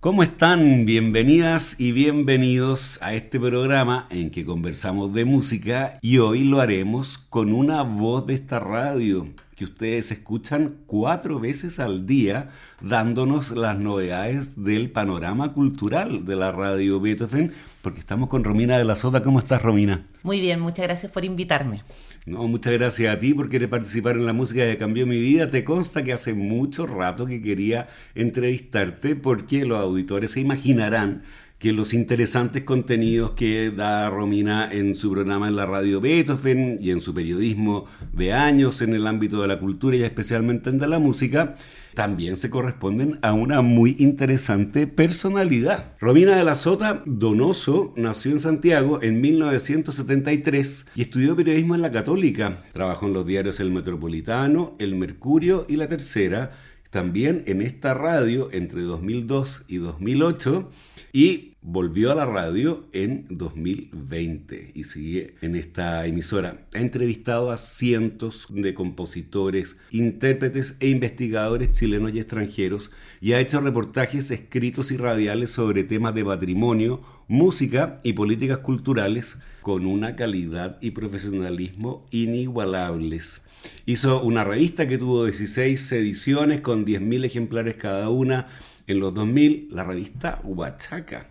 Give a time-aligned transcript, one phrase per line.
[0.00, 0.86] ¿Cómo están?
[0.86, 7.18] Bienvenidas y bienvenidos a este programa en que conversamos de música y hoy lo haremos
[7.28, 12.48] con una voz de esta radio que ustedes escuchan cuatro veces al día
[12.80, 18.84] dándonos las novedades del panorama cultural de la radio Beethoven, porque estamos con Romina de
[18.84, 19.20] la Sota.
[19.20, 20.06] ¿Cómo estás, Romina?
[20.22, 21.82] Muy bien, muchas gracias por invitarme.
[22.26, 25.50] No, muchas gracias a ti por querer participar en la música que cambió mi vida.
[25.50, 31.22] Te consta que hace mucho rato que quería entrevistarte porque los auditores se imaginarán
[31.60, 36.90] que los interesantes contenidos que da Romina en su programa en la radio Beethoven y
[36.90, 40.88] en su periodismo de años en el ámbito de la cultura y especialmente en de
[40.88, 41.56] la música,
[41.92, 45.92] también se corresponden a una muy interesante personalidad.
[46.00, 51.92] Romina de la Sota Donoso nació en Santiago en 1973 y estudió periodismo en la
[51.92, 52.56] Católica.
[52.72, 56.52] Trabajó en los diarios El Metropolitano, El Mercurio y La Tercera,
[56.88, 60.70] también en esta radio entre 2002 y 2008
[61.12, 66.66] y volvió a la radio en 2020 y sigue en esta emisora.
[66.74, 72.90] Ha entrevistado a cientos de compositores, intérpretes e investigadores chilenos y extranjeros
[73.20, 79.36] y ha hecho reportajes escritos y radiales sobre temas de patrimonio, música y políticas culturales
[79.60, 83.42] con una calidad y profesionalismo inigualables.
[83.84, 88.46] Hizo una revista que tuvo 16 ediciones con 10.000 ejemplares cada una
[88.90, 91.28] en los 2000 la revista Huachaca.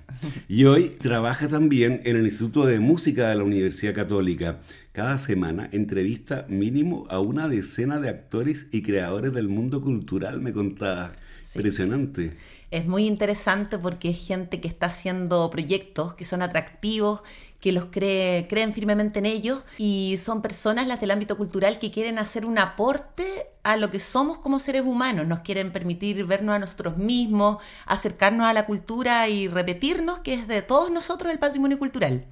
[0.48, 4.62] Y hoy trabaja también en el Instituto de Música de la Universidad Católica.
[4.94, 10.54] Cada semana entrevista mínimo a una decena de actores y creadores del mundo cultural, me
[10.54, 11.12] contaba.
[11.54, 12.38] Impresionante.
[12.72, 17.22] Es muy interesante porque es gente que está haciendo proyectos que son atractivos
[17.60, 21.92] que los cree, creen firmemente en ellos y son personas, las del ámbito cultural, que
[21.92, 23.26] quieren hacer un aporte
[23.64, 28.48] a lo que somos como seres humanos, nos quieren permitir vernos a nosotros mismos, acercarnos
[28.48, 32.26] a la cultura y repetirnos que es de todos nosotros el patrimonio cultural.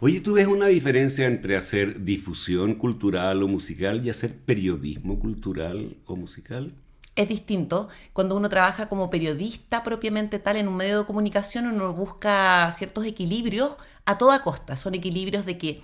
[0.00, 5.96] Oye, ¿tú ves una diferencia entre hacer difusión cultural o musical y hacer periodismo cultural
[6.06, 6.74] o musical?
[7.16, 7.88] Es distinto.
[8.12, 13.04] Cuando uno trabaja como periodista propiamente tal en un medio de comunicación, uno busca ciertos
[13.06, 14.76] equilibrios a toda costa.
[14.76, 15.82] Son equilibrios de que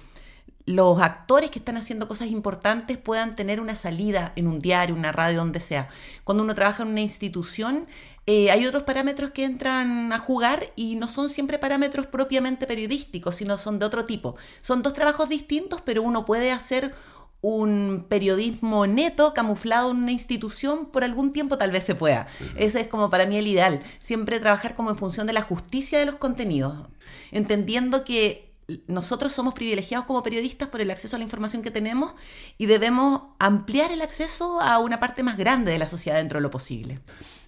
[0.69, 5.12] los actores que están haciendo cosas importantes puedan tener una salida en un diario, una
[5.12, 5.88] radio, donde sea.
[6.25, 7.87] Cuando uno trabaja en una institución,
[8.27, 13.37] eh, hay otros parámetros que entran a jugar y no son siempre parámetros propiamente periodísticos,
[13.37, 14.37] sino son de otro tipo.
[14.61, 16.94] Son dos trabajos distintos, pero uno puede hacer
[17.41, 22.26] un periodismo neto camuflado en una institución, por algún tiempo tal vez se pueda.
[22.56, 25.99] Ese es como para mí el ideal, siempre trabajar como en función de la justicia
[25.99, 26.88] de los contenidos,
[27.31, 28.49] entendiendo que
[28.87, 32.15] nosotros somos privilegiados como periodistas por el acceso a la información que tenemos
[32.59, 36.43] y debemos ampliar el acceso a una parte más grande de la sociedad dentro de
[36.43, 36.99] lo posible.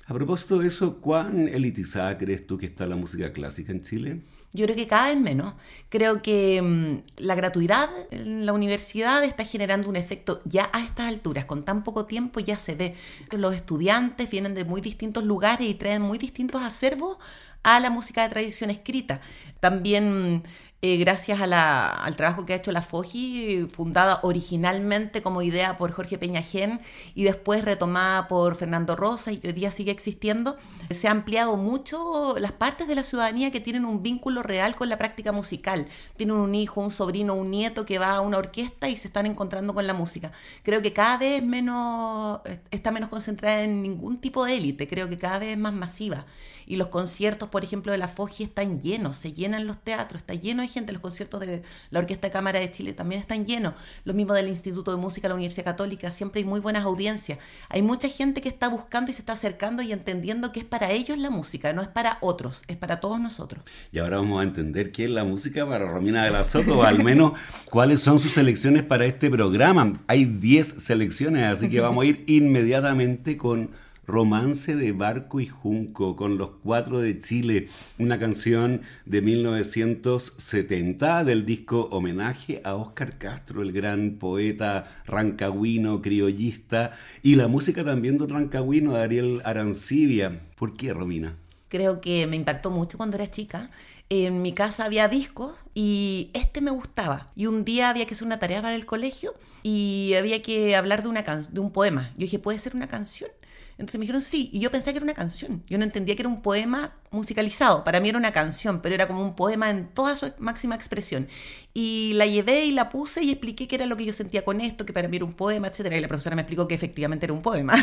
[0.07, 4.23] A propósito de eso, ¿cuán elitizada crees tú que está la música clásica en Chile?
[4.53, 5.55] Yo creo que cada vez menos.
[5.89, 11.09] Creo que mm, la gratuidad en la universidad está generando un efecto ya a estas
[11.09, 12.97] alturas, con tan poco tiempo ya se ve.
[13.31, 17.19] Los estudiantes vienen de muy distintos lugares y traen muy distintos acervos
[17.63, 19.21] a la música de tradición escrita.
[19.61, 20.43] También
[20.83, 26.17] eh, gracias al trabajo que ha hecho la FOGI, fundada originalmente como idea por Jorge
[26.17, 26.81] Peñajén
[27.15, 30.57] y después retomada por Fernando Rosa y que hoy día sigue existiendo,
[30.89, 34.89] se ha ampliado mucho las partes de la ciudadanía que tienen un vínculo real con
[34.89, 35.87] la práctica musical.
[36.17, 39.27] Tienen un hijo, un sobrino, un nieto que va a una orquesta y se están
[39.27, 40.33] encontrando con la música.
[40.63, 42.41] Creo que cada vez menos,
[42.71, 46.25] está menos concentrada en ningún tipo de élite, creo que cada vez es más masiva
[46.71, 50.35] y los conciertos, por ejemplo, de la FOGI están llenos, se llenan los teatros, está
[50.35, 53.75] lleno de gente, los conciertos de la Orquesta de Cámara de Chile también están llenos,
[54.05, 57.41] lo mismo del Instituto de Música de la Universidad Católica, siempre hay muy buenas audiencias.
[57.71, 60.93] Hay mucha gente que está buscando y se está acercando y entendiendo que es para
[60.93, 63.65] ellos la música, no es para otros, es para todos nosotros.
[63.91, 66.83] Y ahora vamos a entender qué es la música para Romina de la Soto, o
[66.85, 67.33] al menos
[67.65, 69.93] cuáles son sus selecciones para este programa.
[70.07, 73.71] Hay 10 selecciones, así que vamos a ir inmediatamente con
[74.07, 77.69] Romance de Barco y Junco con los cuatro de Chile,
[77.99, 86.93] una canción de 1970 del disco Homenaje a Óscar Castro, el gran poeta rancagüino, criollista,
[87.23, 90.41] y la música también de un rancagüino, Ariel Arancibia.
[90.57, 91.37] ¿Por qué, Romina?
[91.69, 93.71] Creo que me impactó mucho cuando era chica.
[94.09, 97.31] En mi casa había discos y este me gustaba.
[97.37, 101.05] Y un día había que hacer una tarea para el colegio y había que hablar
[101.05, 102.11] de, una de un poema.
[102.15, 103.31] Yo dije, ¿puede ser una canción?
[103.81, 105.65] Entonces me dijeron sí, y yo pensé que era una canción.
[105.67, 107.85] Yo no entendía que era un poema musicalizado.
[107.85, 111.29] Para mí era una canción, pero era como un poema en toda su máxima expresión.
[111.73, 114.61] Y la llevé y la puse y expliqué qué era lo que yo sentía con
[114.61, 115.93] esto, que para mí era un poema, etc.
[115.93, 117.75] Y la profesora me explicó que efectivamente era un poema.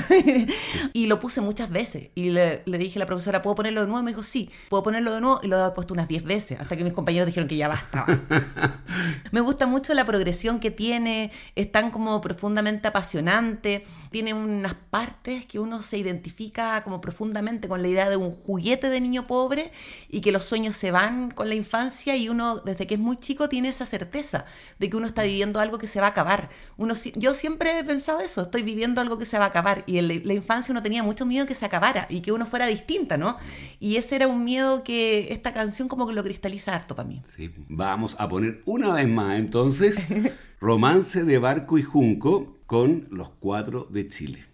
[0.93, 2.09] y lo puse muchas veces.
[2.13, 4.03] Y le, dije a la profesora, ¿puedo ponerlo de nuevo?
[4.03, 5.39] Me dijo, sí, puedo ponerlo de nuevo.
[5.41, 8.07] Y lo he puesto unas 10 veces, hasta que mis compañeros dijeron que ya bastaba.
[9.31, 15.45] me gusta mucho la progresión que tiene, es tan como profundamente apasionante tiene unas partes
[15.45, 19.71] que uno se identifica como profundamente con la idea de un juguete de niño pobre
[20.09, 23.17] y que los sueños se van con la infancia y uno desde que es muy
[23.17, 24.45] chico tiene esa certeza
[24.77, 26.49] de que uno está viviendo algo que se va a acabar.
[26.77, 29.97] Uno, yo siempre he pensado eso, estoy viviendo algo que se va a acabar y
[29.97, 33.17] en la infancia uno tenía mucho miedo que se acabara y que uno fuera distinta,
[33.17, 33.37] ¿no?
[33.79, 37.21] Y ese era un miedo que esta canción como que lo cristaliza harto para mí.
[37.35, 40.05] Sí, vamos a poner una vez más entonces
[40.59, 44.45] Romance de Barco y Junco con los cuatro de Chile.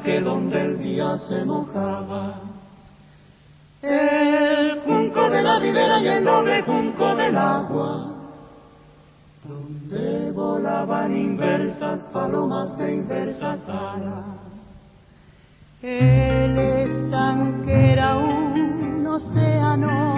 [0.00, 2.40] Estanque donde el día se mojaba.
[3.82, 8.06] El junco de la ribera y el doble junco del agua,
[9.44, 14.24] donde volaban inversas palomas de inversas alas.
[15.82, 20.09] El estanque era un océano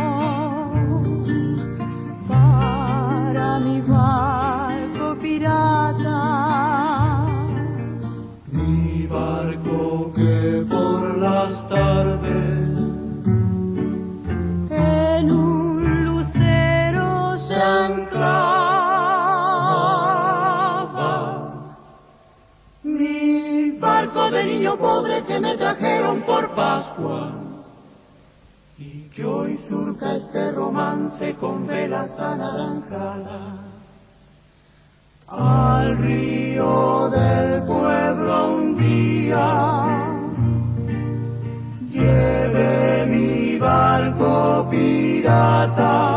[24.83, 27.31] pobre que me trajeron por Pascua
[28.77, 33.61] y que hoy surca este romance con velas anaranjadas
[35.29, 39.47] al río del pueblo un día
[41.89, 46.12] lleve mi barco pirata.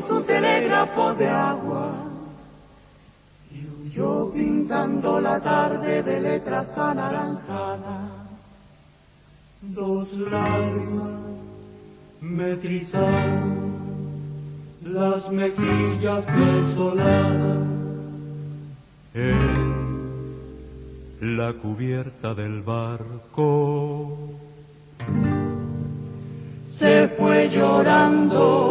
[0.00, 2.10] Su telégrafo de agua
[3.92, 8.10] yo pintando la tarde de letras anaranjadas,
[9.60, 11.20] dos lágrimas
[12.20, 13.70] me trizaron
[14.84, 17.58] las mejillas desoladas
[19.14, 19.76] en
[21.20, 24.18] la cubierta del barco.
[26.60, 28.69] Se fue llorando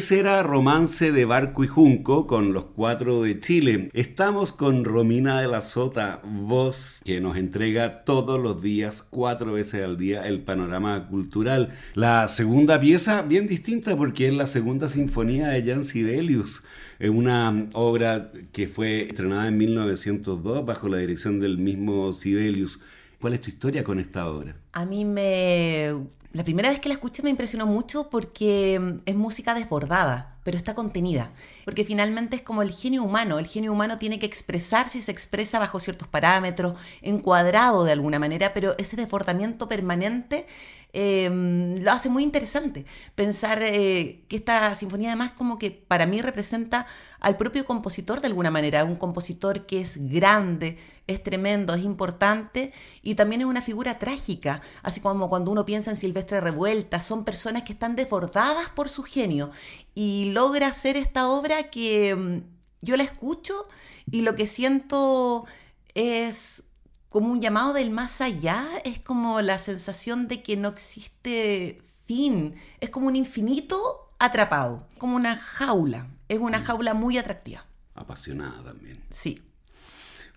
[0.00, 3.90] Ese era Romance de Barco y Junco con los cuatro de Chile.
[3.92, 9.84] Estamos con Romina de la Sota, voz que nos entrega todos los días, cuatro veces
[9.84, 11.74] al día, el panorama cultural.
[11.92, 16.62] La segunda pieza, bien distinta porque es la segunda sinfonía de Jan Sibelius,
[16.98, 22.80] una obra que fue estrenada en 1902 bajo la dirección del mismo Sibelius.
[23.20, 24.56] ¿Cuál es tu historia con esta obra?
[24.72, 25.94] A mí me...
[26.32, 30.56] La primera vez que la escuché me impresionó mucho porque mm, es música desbordada, pero
[30.56, 31.32] está contenida.
[31.66, 33.38] Porque finalmente es como el genio humano.
[33.38, 38.18] El genio humano tiene que expresarse y se expresa bajo ciertos parámetros, encuadrado de alguna
[38.18, 40.46] manera, pero ese desbordamiento permanente
[40.92, 42.84] eh, lo hace muy interesante.
[43.14, 46.86] Pensar eh, que esta sinfonía además como que para mí representa
[47.20, 52.72] al propio compositor de alguna manera, un compositor que es grande, es tremendo, es importante
[53.02, 57.24] y también es una figura trágica, así como cuando uno piensa en Silvestre Revuelta, son
[57.24, 59.50] personas que están desbordadas por su genio
[59.94, 62.42] y logra hacer esta obra que mm,
[62.82, 63.66] yo la escucho
[64.10, 65.46] y lo que siento
[65.94, 66.64] es
[67.10, 72.54] como un llamado del más allá, es como la sensación de que no existe fin,
[72.80, 77.66] es como un infinito atrapado, como una jaula, es una jaula muy atractiva.
[77.94, 78.98] Apasionada también.
[79.10, 79.40] Sí.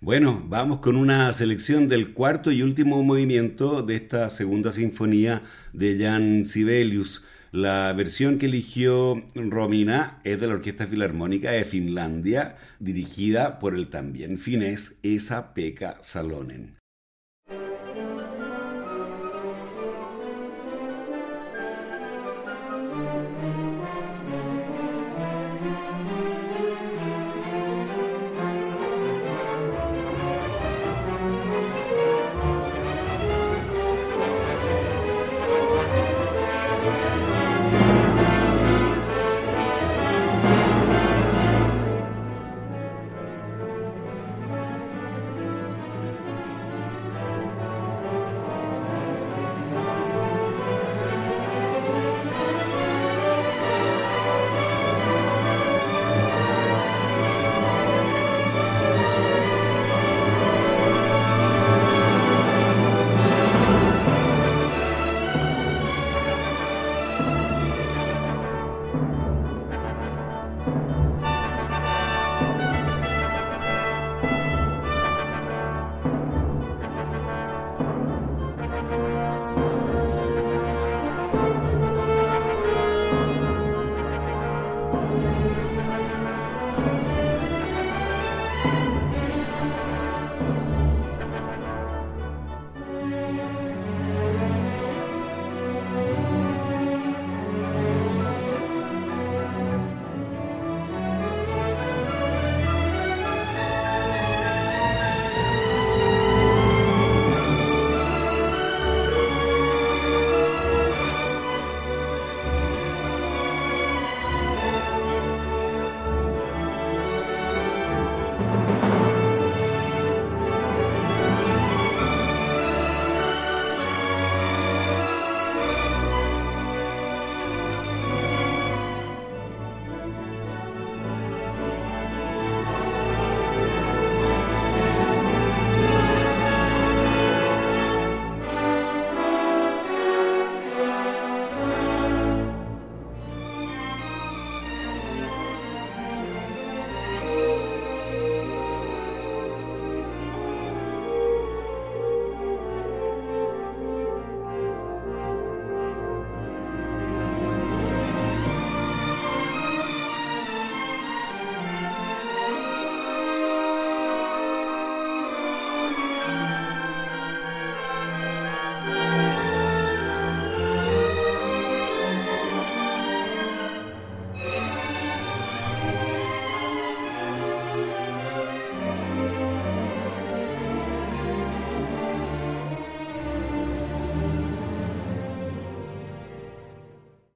[0.02, 5.98] Bueno, vamos con una selección del cuarto y último movimiento de esta segunda sinfonía de
[5.98, 7.24] Jan Sibelius.
[7.54, 13.92] La versión que eligió Romina es de la Orquesta Filarmónica de Finlandia, dirigida por el
[13.92, 16.83] también finés Esa-Pekka Salonen.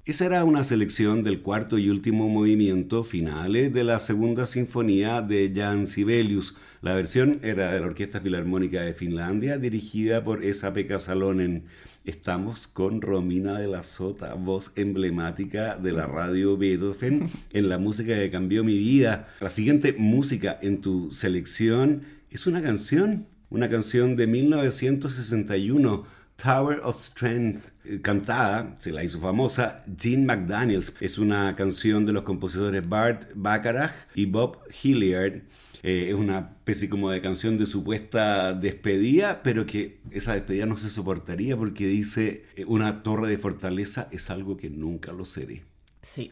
[0.08, 5.52] Esa era una selección del cuarto y último movimiento finales de la segunda sinfonía de
[5.54, 6.56] Jan Sibelius.
[6.82, 11.66] La versión era de la Orquesta Filarmónica de Finlandia, dirigida por Esa-Pekka Salonen.
[12.06, 18.16] Estamos con Romina de la Sota, voz emblemática de la radio Beethoven en la música
[18.16, 19.28] que cambió mi vida.
[19.42, 26.06] La siguiente música en tu selección es una canción, una canción de 1961,
[26.38, 27.64] Tower of Strength
[28.02, 30.94] cantada, se la hizo famosa, Jean McDaniels.
[31.00, 35.42] Es una canción de los compositores Bart Bacharach y Bob Hilliard.
[35.84, 40.78] Eh, es una especie como de canción de supuesta despedida, pero que esa despedida no
[40.78, 45.64] se soportaría porque dice, eh, una torre de fortaleza es algo que nunca lo seré.
[46.02, 46.32] Sí.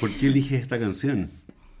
[0.00, 1.30] ¿Por qué eliges esta canción?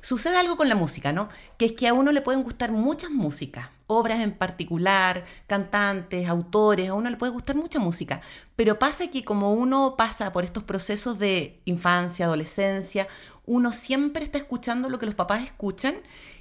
[0.04, 1.30] Sucede algo con la música, ¿no?
[1.56, 6.90] Que es que a uno le pueden gustar muchas músicas obras en particular, cantantes, autores,
[6.90, 8.20] a uno le puede gustar mucha música,
[8.54, 13.08] pero pasa que como uno pasa por estos procesos de infancia, adolescencia,
[13.46, 15.94] uno siempre está escuchando lo que los papás escuchan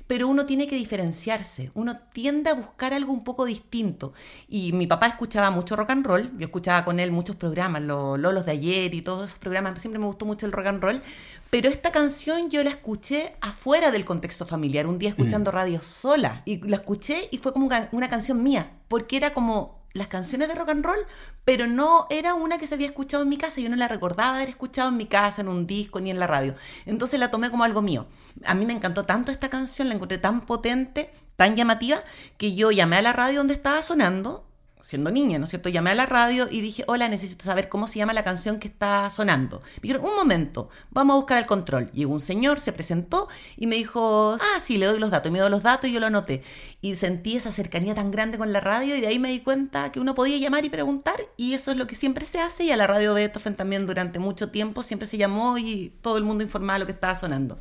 [0.07, 4.13] pero uno tiene que diferenciarse, uno tiende a buscar algo un poco distinto.
[4.47, 8.19] Y mi papá escuchaba mucho rock and roll, yo escuchaba con él muchos programas, los
[8.19, 11.01] Lolos de ayer y todos esos programas, siempre me gustó mucho el rock and roll,
[11.49, 15.53] pero esta canción yo la escuché afuera del contexto familiar, un día escuchando mm.
[15.53, 20.07] radio sola, y la escuché y fue como una canción mía, porque era como las
[20.07, 21.05] canciones de rock and roll,
[21.45, 24.35] pero no era una que se había escuchado en mi casa, yo no la recordaba
[24.35, 26.55] haber escuchado en mi casa, en un disco, ni en la radio.
[26.85, 28.07] Entonces la tomé como algo mío.
[28.43, 32.03] A mí me encantó tanto esta canción, la encontré tan potente, tan llamativa,
[32.37, 34.47] que yo llamé a la radio donde estaba sonando,
[34.83, 35.69] siendo niña, ¿no es cierto?
[35.69, 38.67] Llamé a la radio y dije, hola, necesito saber cómo se llama la canción que
[38.67, 39.61] está sonando.
[39.81, 41.89] Dijeron, un momento, vamos a buscar el control.
[41.93, 45.29] Llegó un señor, se presentó y me dijo, ah, sí, le doy los datos.
[45.29, 46.43] Y me dio los datos y yo lo anoté.
[46.81, 49.91] Y sentí esa cercanía tan grande con la radio y de ahí me di cuenta
[49.91, 52.71] que uno podía llamar y preguntar y eso es lo que siempre se hace y
[52.71, 56.43] a la radio Beethoven también durante mucho tiempo siempre se llamó y todo el mundo
[56.43, 57.57] informaba lo que estaba sonando.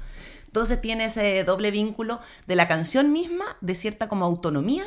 [0.47, 4.85] Entonces tiene ese doble vínculo de la canción misma, de cierta como autonomía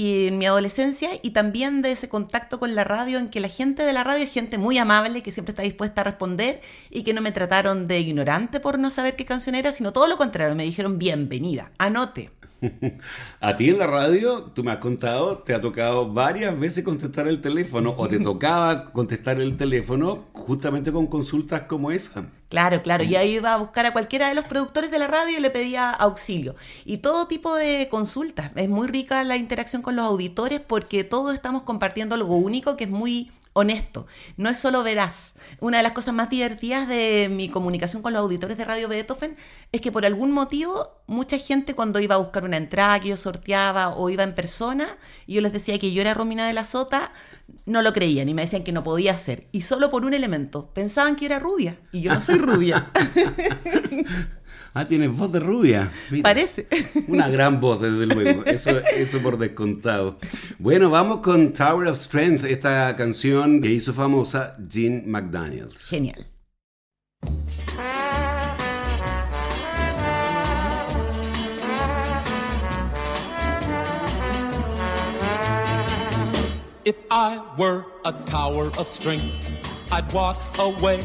[0.00, 3.48] y en mi adolescencia y también de ese contacto con la radio en que la
[3.48, 7.02] gente de la radio es gente muy amable que siempre está dispuesta a responder y
[7.02, 10.16] que no me trataron de ignorante por no saber qué canción era, sino todo lo
[10.16, 12.30] contrario, me dijeron bienvenida, anote.
[13.40, 17.26] A ti en la radio, tú me has contado, te ha tocado varias veces contestar
[17.28, 22.26] el teléfono o te tocaba contestar el teléfono justamente con consultas como esa.
[22.48, 23.04] Claro, claro.
[23.04, 25.50] Y ahí iba a buscar a cualquiera de los productores de la radio y le
[25.50, 26.56] pedía auxilio.
[26.84, 28.50] Y todo tipo de consultas.
[28.56, 32.84] Es muy rica la interacción con los auditores porque todos estamos compartiendo algo único que
[32.84, 35.34] es muy honesto, no es solo veraz.
[35.60, 39.36] Una de las cosas más divertidas de mi comunicación con los auditores de Radio Beethoven
[39.72, 43.16] es que por algún motivo mucha gente cuando iba a buscar una entrada que yo
[43.16, 46.64] sorteaba o iba en persona y yo les decía que yo era Romina de la
[46.64, 47.12] Sota,
[47.66, 49.48] no lo creían y me decían que no podía ser.
[49.52, 52.90] Y solo por un elemento, pensaban que era rubia y yo no soy rubia.
[54.72, 55.90] Ah, tienes voz de rubia.
[56.22, 56.68] Parece.
[57.08, 58.44] Una gran voz, desde luego.
[58.44, 60.16] Eso, eso por descontado.
[60.58, 65.88] Bueno, vamos con Tower of Strength, esta canción que hizo famosa Jean McDaniels.
[65.88, 66.24] Genial.
[76.84, 79.34] If I were a tower of strength,
[79.92, 81.04] I'd walk away.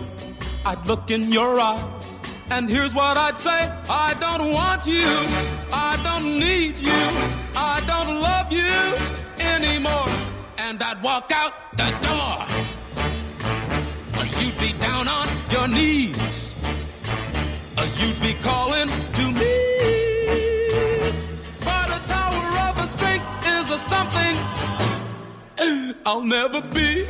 [0.65, 2.19] I'd look in your eyes.
[2.49, 5.07] And here's what I'd say I don't want you,
[5.73, 7.03] I don't need you,
[7.55, 8.75] I don't love you
[9.43, 10.07] anymore.
[10.57, 12.45] And I'd walk out the door.
[14.39, 16.55] You'd be down on your knees,
[17.77, 19.53] or you'd be calling to me.
[21.61, 24.35] But a tower of a strength is a something
[26.05, 27.07] I'll never be.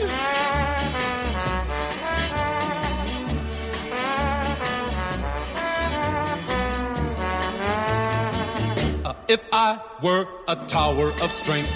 [9.28, 11.72] If I were a tower of strength,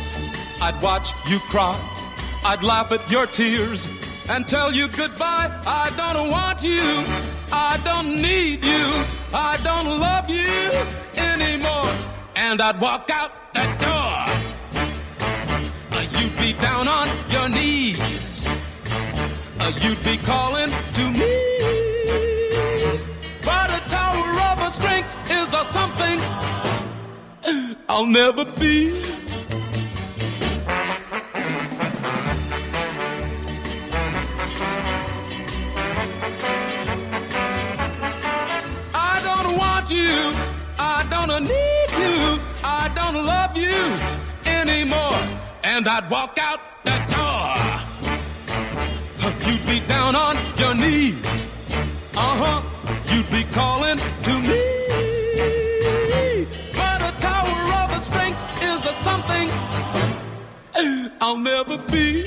[0.62, 1.74] I'd watch you cry.
[2.46, 3.90] I'd laugh at your tears
[4.30, 5.50] and tell you goodbye.
[5.66, 6.80] I don't want you.
[7.52, 8.86] I don't need you.
[9.34, 10.70] I don't love you
[11.18, 11.92] anymore.
[12.36, 14.30] And I'd walk out that door.
[15.92, 18.48] Uh, you'd be down on your knees.
[19.60, 21.49] Uh, you'd be calling to me.
[27.92, 28.94] I'll never be.
[38.94, 40.36] I don't want you.
[40.78, 42.40] I don't need you.
[42.64, 43.98] I don't love you
[44.46, 45.18] anymore.
[45.64, 47.58] And I'd walk out that door.
[49.52, 51.48] You'd be down on your knees.
[52.16, 52.62] Uh huh.
[53.12, 54.79] You'd be calling to me.
[61.22, 62.26] I'll never be.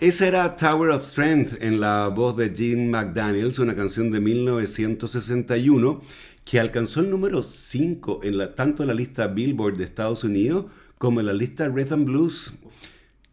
[0.00, 6.02] Esa era Tower of Strength en la voz de Gene McDaniels, una canción de 1961
[6.44, 10.66] que alcanzó el número 5 en la, tanto en la lista Billboard de Estados Unidos
[11.04, 12.54] como en la lista Rhythm Blues.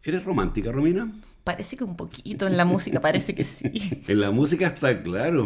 [0.04, 1.10] ¿Eres romántica, Romina?
[1.42, 4.02] Parece que un poquito, en la música parece que sí.
[4.06, 5.44] en la música está claro.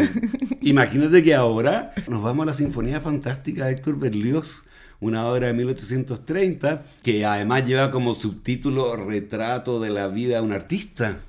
[0.61, 4.65] Imagínate que ahora nos vamos a la Sinfonía Fantástica de Héctor Berlioz,
[4.99, 10.53] una obra de 1830 que además lleva como subtítulo Retrato de la vida de un
[10.53, 11.21] artista.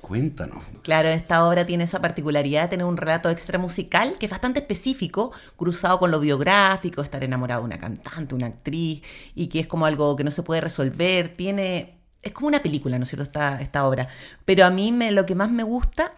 [0.00, 0.62] Cuéntanos.
[0.82, 4.60] Claro, esta obra tiene esa particularidad de tener un relato extra musical que es bastante
[4.60, 9.02] específico, cruzado con lo biográfico, estar enamorado de una cantante, una actriz,
[9.34, 11.34] y que es como algo que no se puede resolver.
[11.34, 11.98] Tiene.
[12.22, 13.24] Es como una película, ¿no es cierto?
[13.24, 14.08] Esta, esta obra.
[14.44, 16.14] Pero a mí me, lo que más me gusta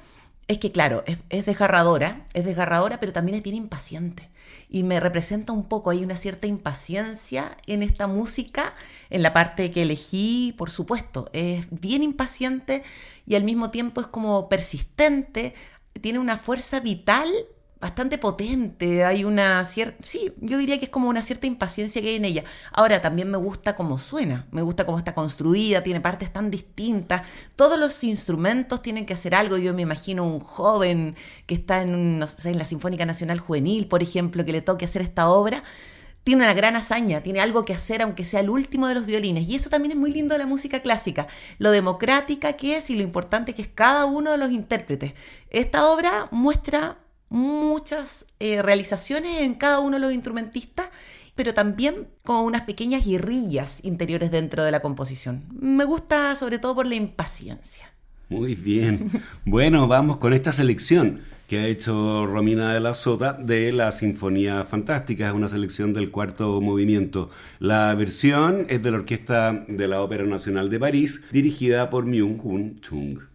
[0.47, 4.30] es que, claro, es, es desgarradora, es desgarradora, pero también es bien impaciente
[4.71, 8.75] y me representa un poco, hay una cierta impaciencia en esta música,
[9.11, 12.85] en la parte que elegí, por supuesto, es bien impaciente
[13.27, 15.55] y al mismo tiempo es como persistente,
[16.01, 17.29] tiene una fuerza vital
[17.81, 22.11] bastante potente, hay una cierta, sí, yo diría que es como una cierta impaciencia que
[22.11, 22.45] hay en ella.
[22.73, 27.23] Ahora también me gusta cómo suena, me gusta cómo está construida, tiene partes tan distintas,
[27.57, 31.17] todos los instrumentos tienen que hacer algo, yo me imagino un joven
[31.47, 35.31] que está en, en la Sinfónica Nacional Juvenil, por ejemplo, que le toque hacer esta
[35.31, 35.65] obra,
[36.23, 39.49] tiene una gran hazaña, tiene algo que hacer aunque sea el último de los violines.
[39.49, 42.97] Y eso también es muy lindo de la música clásica, lo democrática que es y
[42.97, 45.15] lo importante que es cada uno de los intérpretes.
[45.49, 46.99] Esta obra muestra
[47.31, 50.91] muchas eh, realizaciones en cada uno de los instrumentistas,
[51.35, 55.45] pero también con unas pequeñas guerrillas interiores dentro de la composición.
[55.59, 57.91] Me gusta sobre todo por la impaciencia.
[58.29, 59.11] Muy bien.
[59.45, 64.65] Bueno, vamos con esta selección que ha hecho Romina de la Sota de la Sinfonía
[64.65, 65.27] Fantástica.
[65.27, 67.29] Es una selección del cuarto movimiento.
[67.59, 72.81] La versión es de la Orquesta de la Ópera Nacional de París, dirigida por Myung-Hun
[72.83, 73.30] Chung.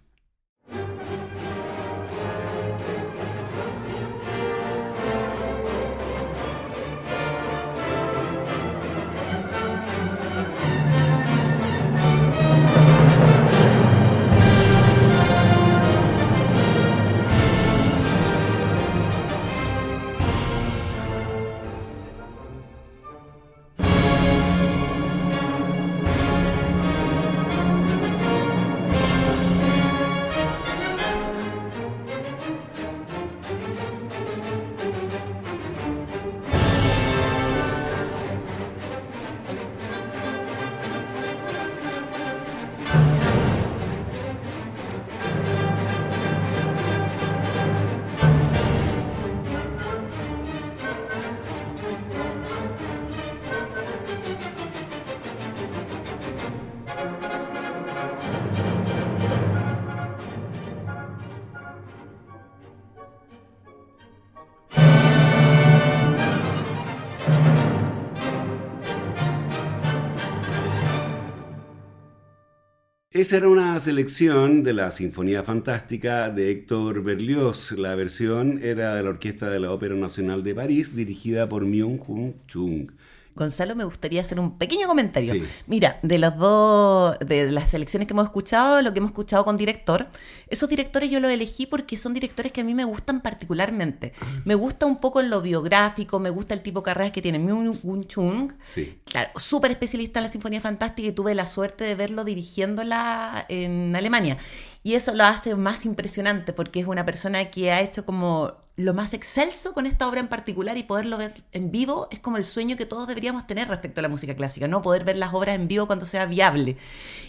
[73.26, 77.72] Esa era una selección de la Sinfonía Fantástica de Héctor Berlioz.
[77.72, 82.36] La versión era de la Orquesta de la Ópera Nacional de París, dirigida por Myung-Hun
[82.46, 82.92] Chung.
[83.36, 85.34] Gonzalo, me gustaría hacer un pequeño comentario.
[85.68, 89.58] Mira, de los dos, de las selecciones que hemos escuchado, lo que hemos escuchado con
[89.58, 90.08] director,
[90.48, 94.14] esos directores yo los elegí porque son directores que a mí me gustan particularmente.
[94.46, 97.38] Me gusta un poco en lo biográfico, me gusta el tipo de carreras que tiene
[97.38, 98.54] Myung Wun Chung.
[98.68, 99.00] Sí.
[99.04, 103.96] Claro, súper especialista en la Sinfonía Fantástica y tuve la suerte de verlo dirigiéndola en
[103.98, 104.38] Alemania.
[104.82, 108.94] Y eso lo hace más impresionante porque es una persona que ha hecho como lo
[108.94, 112.44] más excelso con esta obra en particular y poderlo ver en vivo es como el
[112.44, 114.82] sueño que todos deberíamos tener respecto a la música clásica, ¿no?
[114.82, 116.78] Poder ver las obras en vivo cuando sea viable.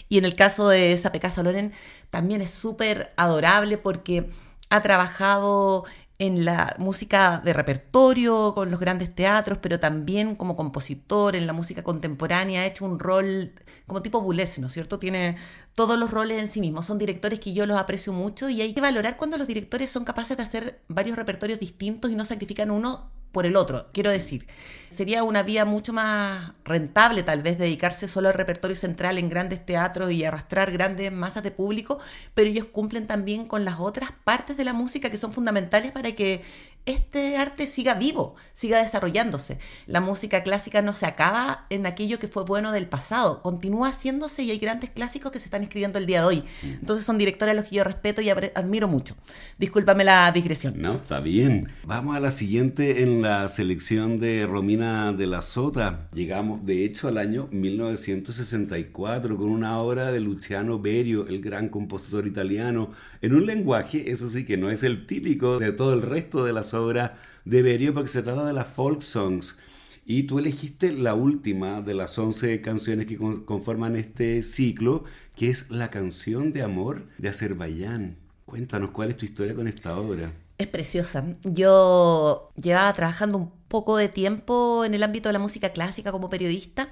[0.09, 1.73] Y en el caso de esa Picasso Loren
[2.09, 4.29] también es súper adorable porque
[4.69, 5.85] ha trabajado
[6.19, 11.53] en la música de repertorio, con los grandes teatros, pero también como compositor en la
[11.53, 13.53] música contemporánea, ha hecho un rol
[13.85, 14.99] como tipo Boulez, ¿no es cierto?
[14.99, 15.37] Tiene
[15.73, 16.81] todos los roles en sí mismo.
[16.81, 20.05] Son directores que yo los aprecio mucho y hay que valorar cuando los directores son
[20.05, 23.87] capaces de hacer varios repertorios distintos y no sacrifican uno por el otro.
[23.93, 24.47] Quiero decir,
[24.89, 29.65] sería una vía mucho más rentable tal vez dedicarse solo al repertorio central en grandes
[29.65, 31.99] teatros y arrastrar grandes masas de público,
[32.33, 36.11] pero ellos cumplen también con las otras partes de la música que son fundamentales para
[36.13, 36.43] que
[36.87, 39.59] este arte siga vivo, siga desarrollándose.
[39.85, 44.43] La música clásica no se acaba en aquello que fue bueno del pasado, continúa haciéndose
[44.43, 46.43] y hay grandes clásicos que se están escribiendo el día de hoy.
[46.63, 49.15] Entonces son directores a los que yo respeto y admiro mucho.
[49.57, 50.75] Discúlpame la digresión.
[50.77, 51.69] No, está bien.
[51.83, 56.07] Vamos a la siguiente en la selección de Romina de la Sota.
[56.13, 62.27] Llegamos de hecho al año 1964 con una obra de Luciano Berio, el gran compositor
[62.27, 66.45] italiano, en un lenguaje, eso sí, que no es el típico de todo el resto
[66.45, 69.57] de las obra de Berio porque se trata de las folk songs.
[70.05, 75.03] Y tú elegiste la última de las 11 canciones que conforman este ciclo,
[75.35, 78.15] que es la canción de amor de Azerbaiyán.
[78.45, 80.31] Cuéntanos cuál es tu historia con esta obra.
[80.57, 81.25] Es preciosa.
[81.43, 86.29] Yo llevaba trabajando un poco de tiempo en el ámbito de la música clásica como
[86.29, 86.89] periodista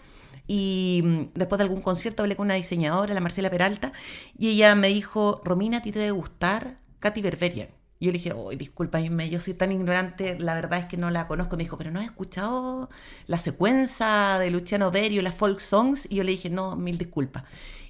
[0.47, 3.93] y mm, después de algún concierto hablé con una diseñadora, la Marcela Peralta,
[4.37, 7.69] y ella me dijo, Romina, a ti te debe gustar Katy Berberian.
[7.99, 11.09] Y yo le dije, oh, discúlpame, yo soy tan ignorante, la verdad es que no
[11.11, 11.55] la conozco.
[11.57, 12.89] Me dijo, pero ¿no has escuchado
[13.27, 16.07] la secuencia de Luciano Berio, las folk songs?
[16.09, 17.43] Y yo le dije, no, mil disculpas.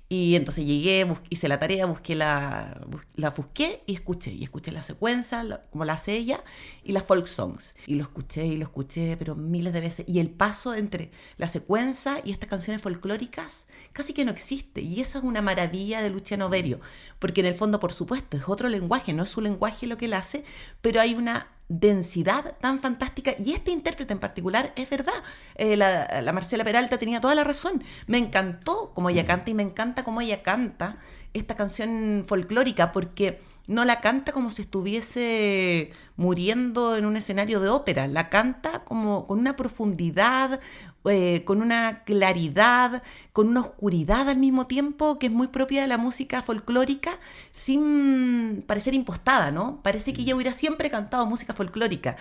[0.07, 2.79] Y entonces llegué, hice la tarea, busqué la,
[3.15, 4.31] la busqué y escuché.
[4.31, 6.43] Y escuché la secuencia, como la hace ella,
[6.83, 7.73] y las folk songs.
[7.87, 10.05] Y lo escuché y lo escuché, pero miles de veces.
[10.07, 14.81] Y el paso entre la secuencia y estas canciones folclóricas casi que no existe.
[14.81, 16.79] Y eso es una maravilla de Luciano Berio.
[17.17, 20.05] Porque en el fondo, por supuesto, es otro lenguaje, no es su lenguaje lo que
[20.05, 20.43] él hace,
[20.81, 23.34] pero hay una densidad tan fantástica.
[23.39, 25.13] Y este intérprete en particular, es verdad,
[25.56, 27.84] eh, la, Marcela Peralta tenía toda la razón.
[28.08, 30.97] Me encantó cómo ella canta y me encanta cómo ella canta
[31.34, 37.69] esta canción folclórica, porque no la canta como si estuviese muriendo en un escenario de
[37.69, 40.60] ópera, la canta como con una profundidad,
[41.09, 45.87] eh, con una claridad, con una oscuridad al mismo tiempo que es muy propia de
[45.87, 47.19] la música folclórica,
[47.51, 49.81] sin parecer impostada, ¿no?
[49.83, 52.17] Parece que ella hubiera siempre cantado música folclórica.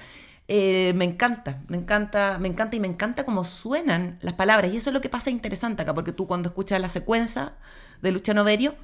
[0.46, 4.72] Eh, me encanta, me encanta, me encanta y me encanta cómo suenan las palabras.
[4.72, 7.54] Y eso es lo que pasa interesante acá, porque tú cuando escuchas la secuencia
[8.02, 8.74] de Luciano Berio,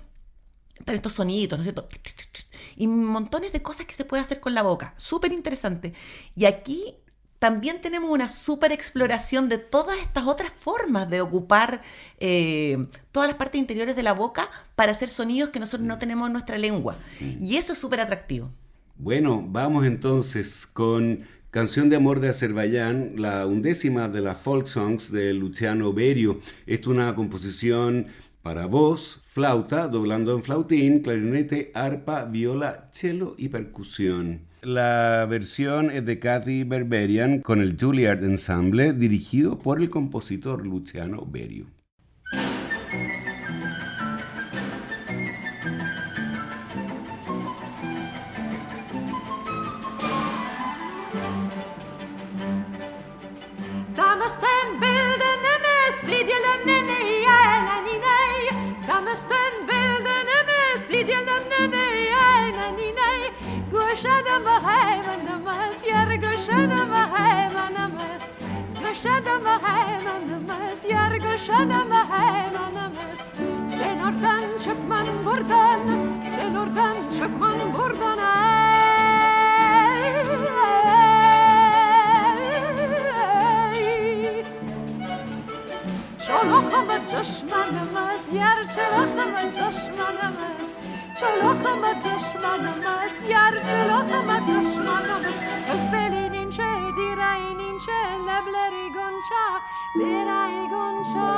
[0.79, 1.87] están estos sonidos, ¿no es cierto?
[2.77, 4.95] Y montones de cosas que se puede hacer con la boca.
[4.97, 5.93] Súper interesante.
[6.35, 6.97] Y aquí
[7.41, 11.81] también tenemos una súper exploración de todas estas otras formas de ocupar
[12.21, 16.27] eh, todas las partes interiores de la boca para hacer sonidos que nosotros no tenemos
[16.27, 16.99] en nuestra lengua.
[17.41, 18.51] Y eso es súper atractivo.
[18.97, 25.11] Bueno, vamos entonces con Canción de Amor de Azerbaiyán, la undécima de las folk songs
[25.11, 26.41] de Luciano Berio.
[26.67, 28.09] es una composición
[28.43, 34.43] para voz, flauta, doblando en flautín, clarinete, arpa, viola, cello y percusión.
[34.61, 41.27] La versión es de Cathy Berberian con el Juilliard Ensemble dirigido por el compositor Luciano
[41.27, 41.65] Berio.
[68.91, 73.21] Yargıladım hemenimiz, yargıladım hemenimiz
[73.69, 75.81] Sen oradan çıkman buradan,
[76.35, 78.19] sen oradan çıkman buradan.
[80.03, 80.11] Ey,
[83.73, 84.45] ey.
[86.27, 90.71] Çoluğumu düşmanımız, yarçılığımı düşmanımız.
[91.21, 95.37] Çoluğumu düşmanımız, yarçılığımı düşmanımız.
[95.75, 96.30] Özbeli
[96.93, 99.45] dirai in incelebre rigoncia,
[99.95, 101.29] direi goncia.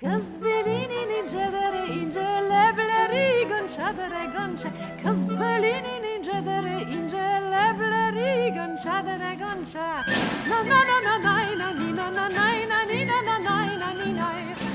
[0.00, 4.70] Kazbelini ni cedere in celebre rigoncia, dere goncia,
[5.02, 10.04] Kazbelini ni cedere in celebre rigoncia, dere goncia.
[10.48, 14.12] Na na na na na na na na na na na na na na na
[14.12, 14.65] na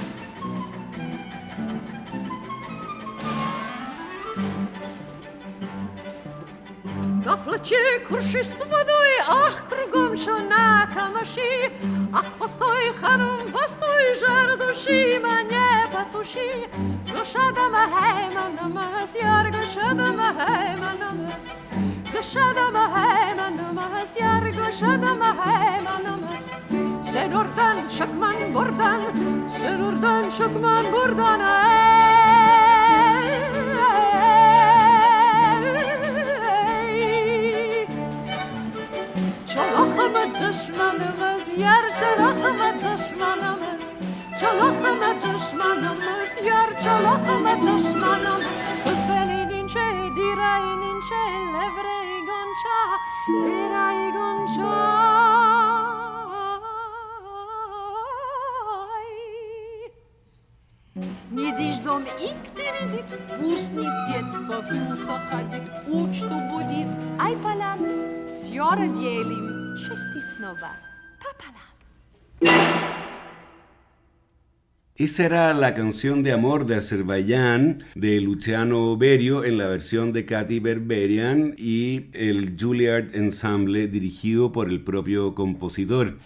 [7.25, 11.73] На плече курши с водой, ах, кругом что на камаши,
[12.12, 16.69] Ах, постой, ханум, постой, жар души, мне потуши.
[17.07, 21.59] Душа да махема намаз, яр гуша да махема намаз.
[22.12, 26.51] Гуша да махема намаз, яр гуша да махема намаз.
[27.03, 29.01] Sen oradan çakman buradan,
[29.49, 31.41] sen oradan çakman buradan.
[31.41, 32.10] Ey,
[40.11, 43.93] Çalahımı düşmanımız, yar çalahımı düşmanımız.
[44.41, 48.47] Çalahımı düşmanımız, yar çalahımı düşmanımız.
[48.85, 52.79] Kız belinin şey, direğinin şey, levreyi gonça,
[53.29, 55.07] direği gonça.
[61.31, 63.09] Не дишь дом и ктыридит,
[63.39, 66.89] пусть не детство фуфа ходит, учту будет,
[67.21, 67.81] ай палам,
[68.41, 69.60] сьора делим, шести снова, папалам.
[74.96, 80.26] Esa era la canción de amor de Azerbaiyán de Luciano Berio en la versión de
[80.26, 86.18] Katy Berberian y el Juilliard Ensemble dirigido por el propio compositor.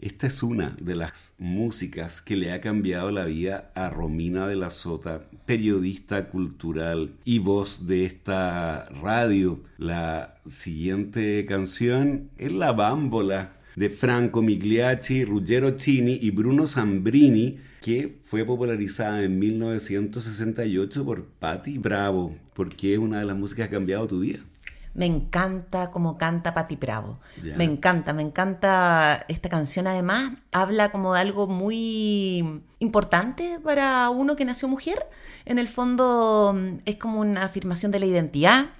[0.00, 4.56] Esta es una de las músicas que le ha cambiado la vida a Romina de
[4.56, 9.60] la Sota, periodista cultural y voz de esta radio.
[9.78, 18.18] La siguiente canción es La Bámbola de Franco Migliacci, Ruggero Chini y Bruno Zambrini, que
[18.22, 23.78] fue popularizada en 1968 por Patti Bravo, porque es una de las músicas que ha
[23.78, 24.40] cambiado tu vida.
[24.96, 27.20] Me encanta como canta Patti Bravo.
[27.54, 29.86] Me encanta, me encanta esta canción.
[29.86, 35.06] Además, habla como de algo muy importante para uno que nació mujer.
[35.44, 38.70] En el fondo, es como una afirmación de la identidad.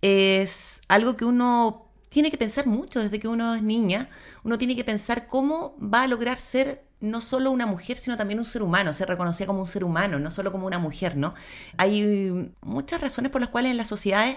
[0.00, 4.10] Es algo que uno tiene que pensar mucho desde que uno es niña.
[4.42, 8.38] Uno tiene que pensar cómo va a lograr ser no solo una mujer, sino también
[8.38, 11.34] un ser humano, ser reconocida como un ser humano, no solo como una mujer, ¿no?
[11.76, 14.36] Hay muchas razones por las cuales en las sociedades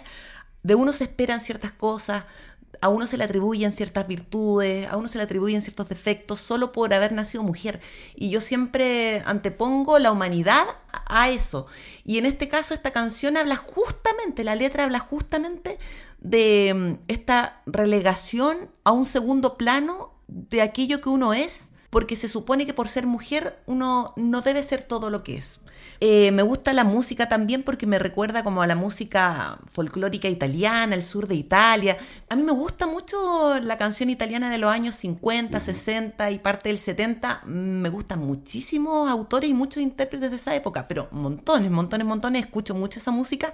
[0.66, 2.24] de uno se esperan ciertas cosas,
[2.82, 6.72] a uno se le atribuyen ciertas virtudes, a uno se le atribuyen ciertos defectos solo
[6.72, 7.80] por haber nacido mujer.
[8.16, 10.66] Y yo siempre antepongo la humanidad
[11.06, 11.68] a eso.
[12.04, 15.78] Y en este caso esta canción habla justamente, la letra habla justamente
[16.20, 22.28] de mm, esta relegación a un segundo plano de aquello que uno es, porque se
[22.28, 25.60] supone que por ser mujer uno no debe ser todo lo que es.
[26.00, 30.96] Eh, me gusta la música también porque me recuerda como a la música folclórica italiana,
[30.96, 31.98] el sur de Italia.
[32.30, 36.70] A mí me gusta mucho la canción italiana de los años 50, 60 y parte
[36.70, 37.44] del 70.
[37.46, 42.44] Me gustan muchísimos autores y muchos intérpretes de esa época, pero montones, montones, montones.
[42.46, 43.54] Escucho mucho esa música.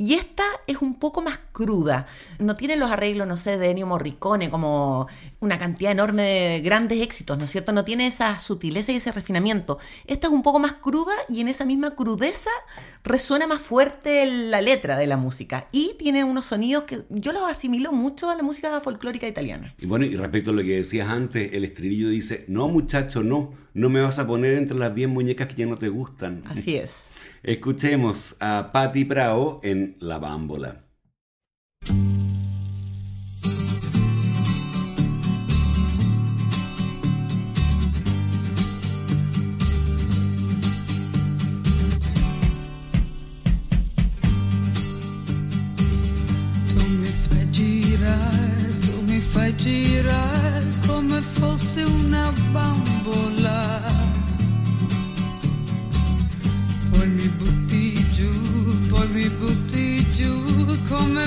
[0.00, 2.06] Y esta es un poco más cruda.
[2.38, 5.08] No tiene los arreglos, no sé, de Ennio Morricone, como
[5.40, 7.72] una cantidad enorme de grandes éxitos, ¿no es cierto?
[7.72, 9.80] No tiene esa sutileza y ese refinamiento.
[10.06, 12.48] Esta es un poco más cruda y en esa misma crudeza
[13.02, 15.66] resuena más fuerte la letra de la música.
[15.72, 19.74] Y tiene unos sonidos que yo los asimilo mucho a la música folclórica italiana.
[19.80, 23.52] Y bueno, y respecto a lo que decías antes, el estribillo dice, no muchacho, no,
[23.74, 26.44] no me vas a poner entre las 10 muñecas que ya no te gustan.
[26.46, 27.08] Así es.
[27.42, 30.84] Escuchemos a Patti Bravo en La Bámbola.
[49.56, 53.97] Girare come fosse una bambola.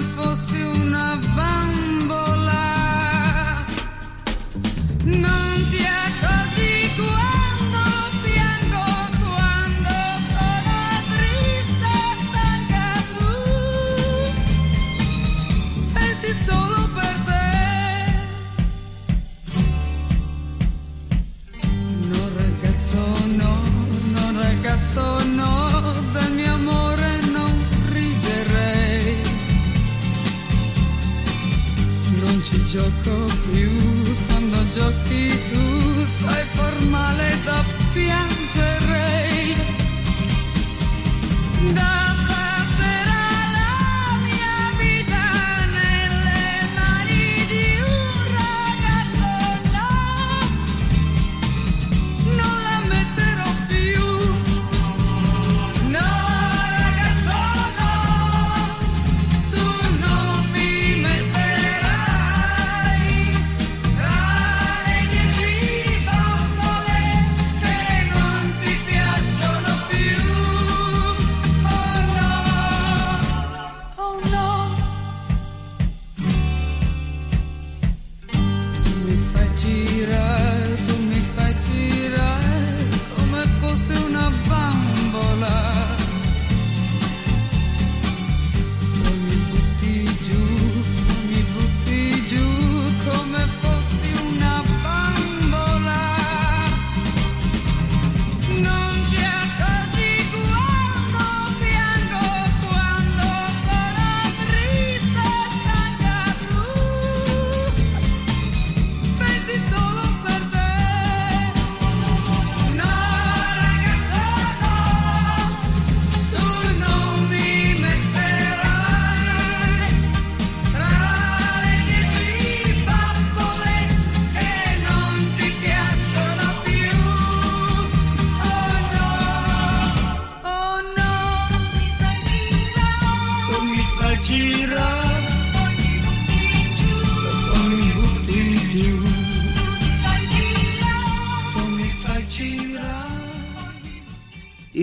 [0.02, 0.41] Come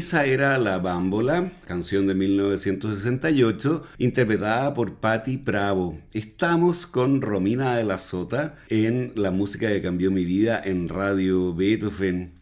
[0.09, 5.99] Esa era La Bámbola, canción de 1968, interpretada por Patti Bravo.
[6.15, 11.53] Estamos con Romina de la Sota en la música que cambió mi vida en Radio
[11.53, 12.33] Beethoven.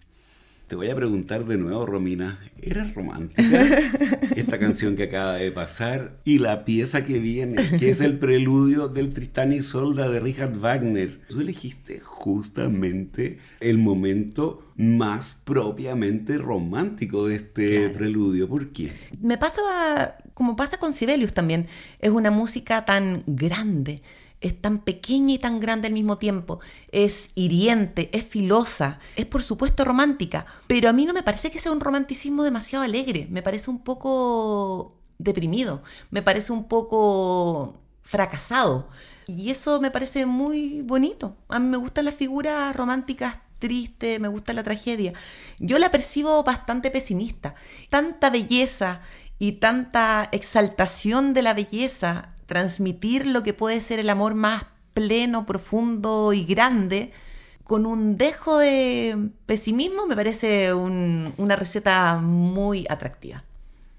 [0.68, 3.42] Te voy a preguntar de nuevo, Romina, ¿eres romántica?
[4.36, 8.88] Esta canción que acaba de pasar y la pieza que viene, que es el preludio
[8.88, 11.20] del Tristán y Solda de Richard Wagner.
[11.28, 17.92] Tú elegiste justamente el momento más propiamente romántico de este Claro.
[17.94, 18.48] preludio.
[18.48, 18.92] ¿Por qué?
[19.20, 21.66] Me pasa como pasa con Sibelius también.
[21.98, 24.02] Es una música tan grande,
[24.40, 26.60] es tan pequeña y tan grande al mismo tiempo.
[26.92, 30.46] Es hiriente, es filosa, es por supuesto romántica.
[30.66, 33.26] Pero a mí no me parece que sea un romanticismo demasiado alegre.
[33.30, 35.82] Me parece un poco deprimido.
[36.10, 38.88] Me parece un poco fracasado.
[39.26, 41.36] Y eso me parece muy bonito.
[41.48, 45.12] A mí me gustan las figuras románticas tristes, me gusta la tragedia.
[45.58, 47.54] Yo la percibo bastante pesimista.
[47.90, 49.00] Tanta belleza
[49.38, 55.44] y tanta exaltación de la belleza, transmitir lo que puede ser el amor más pleno,
[55.46, 57.12] profundo y grande,
[57.64, 63.42] con un dejo de pesimismo, me parece un- una receta muy atractiva.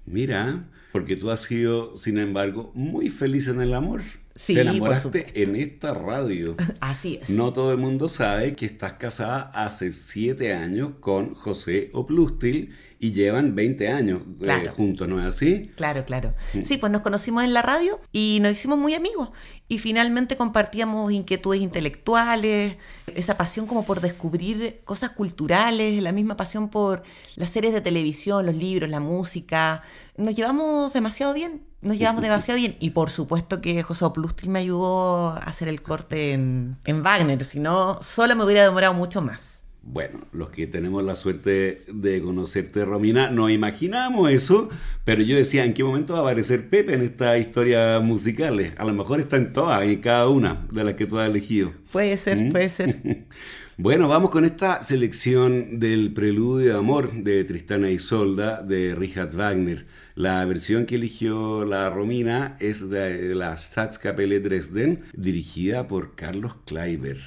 [0.06, 4.02] Mira, porque tú has sido, sin embargo, muy feliz en el amor.
[4.34, 6.56] Sí, Te enamoraste en esta radio.
[6.80, 7.28] Así es.
[7.28, 13.12] No todo el mundo sabe que estás casada hace siete años con José Oplustil y
[13.12, 15.70] llevan 20 años eh, juntos, ¿no es así?
[15.76, 16.34] Claro, claro.
[16.64, 19.30] Sí, pues nos conocimos en la radio y nos hicimos muy amigos.
[19.68, 22.76] Y finalmente compartíamos inquietudes intelectuales,
[23.14, 27.02] esa pasión como por descubrir cosas culturales, la misma pasión por
[27.36, 29.82] las series de televisión, los libros, la música.
[30.16, 32.76] Nos llevamos demasiado bien, nos llevamos demasiado bien.
[32.80, 37.44] Y por supuesto que José Oplustil me ayudó a hacer el corte en, en Wagner,
[37.44, 39.57] si no, solo me hubiera demorado mucho más.
[39.90, 44.68] Bueno, los que tenemos la suerte de conocerte, Romina, no imaginamos eso,
[45.06, 48.74] pero yo decía, ¿en qué momento va a aparecer Pepe en estas historias musicales?
[48.76, 51.72] A lo mejor está en todas y cada una de las que tú has elegido.
[51.90, 52.52] Puede ser, ¿Mm?
[52.52, 53.24] puede ser.
[53.80, 59.36] Bueno, vamos con esta selección del Preludio de Amor de Tristana y Isolda de Richard
[59.36, 59.86] Wagner.
[60.16, 67.18] La versión que eligió la Romina es de la Staatskapelle Dresden, dirigida por Carlos Kleiber.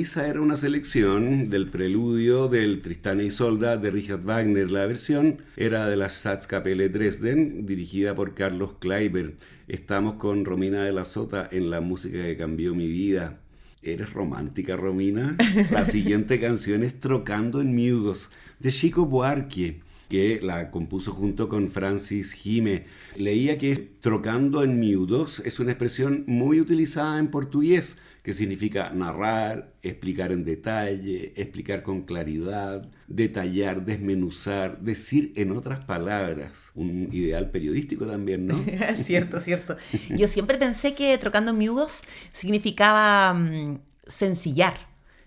[0.00, 4.70] Esa era una selección del preludio del Tristán y Isolda de Richard Wagner.
[4.70, 9.34] La versión era de la Staatskapelle Dresden, dirigida por Carlos Kleiber.
[9.66, 13.40] Estamos con Romina de la Sota en la música que cambió mi vida.
[13.82, 15.36] ¿Eres romántica, Romina?
[15.72, 18.30] La siguiente canción es Trocando en Miudos,
[18.60, 19.80] de Chico Buarque.
[20.08, 22.84] que la compuso junto con Francis Jime.
[23.16, 27.98] Leía que trocando en miudos es una expresión muy utilizada en portugués,
[28.28, 36.70] que significa narrar, explicar en detalle, explicar con claridad, detallar, desmenuzar, decir en otras palabras.
[36.74, 38.62] Un ideal periodístico también, ¿no?
[38.96, 39.78] cierto, cierto.
[40.10, 44.74] Yo siempre pensé que trocando miudos significaba mm, sencillar.